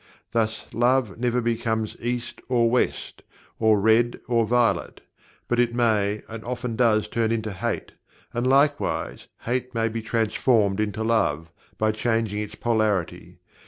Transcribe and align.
Thus 0.31 0.65
Love 0.73 1.19
never 1.19 1.41
becomes 1.41 1.95
East 1.99 2.41
or 2.49 2.71
West, 2.71 3.21
or 3.59 3.79
Red 3.79 4.19
or 4.27 4.47
Violet 4.47 5.01
but 5.47 5.59
it 5.59 5.75
may 5.75 6.23
and 6.27 6.43
often 6.43 6.75
does 6.75 7.07
turn 7.07 7.31
into 7.31 7.51
Hate 7.53 7.91
and 8.33 8.47
likewise 8.47 9.27
Hate 9.41 9.75
may 9.75 9.89
be 9.89 10.01
transformed 10.01 10.79
into 10.79 11.03
Love, 11.03 11.51
by 11.77 11.91
changing 11.91 12.39
its 12.39 12.55
polarity. 12.55 13.37